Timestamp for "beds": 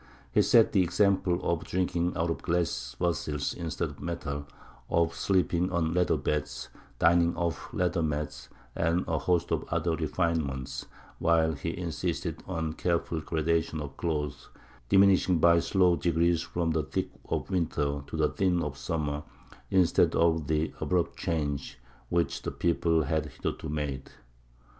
6.17-6.69